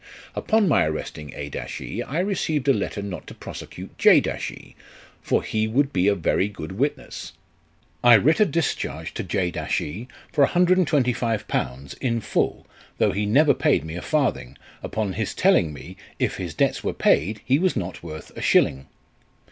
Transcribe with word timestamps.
"Upon 0.35 0.67
my 0.67 0.83
arresting 0.87 1.31
A 1.35 1.45
e, 1.85 2.01
I 2.01 2.17
received 2.21 2.67
a 2.67 2.73
letter 2.73 3.03
not 3.03 3.27
to 3.27 3.35
prosecute 3.35 3.99
J 3.99 4.17
e, 4.17 4.75
for 5.21 5.43
he 5.43 5.67
would 5.67 5.93
be 5.93 6.07
a 6.07 6.15
very 6.15 6.47
good 6.47 6.71
witness; 6.71 7.33
I 8.03 8.15
writ 8.17 8.39
a 8.39 8.45
discharge 8.47 9.13
to 9.13 9.23
J 9.23 9.49
e 9.49 10.07
for 10.33 10.41
1251. 10.45 11.89
in 12.01 12.19
full, 12.19 12.65
though 12.97 13.11
he 13.11 13.27
never 13.27 13.53
paid 13.53 13.85
me 13.85 13.95
a 13.95 14.01
farthing, 14.01 14.57
upon 14.81 15.13
his 15.13 15.35
telling 15.35 15.71
me 15.71 15.97
if 16.17 16.37
his 16.37 16.55
debts 16.55 16.83
were 16.83 16.93
paid 16.93 17.41
he 17.45 17.59
was 17.59 17.75
not 17.75 18.01
worth 18.01 18.35
a 18.35 18.41
shilling. 18.41 18.87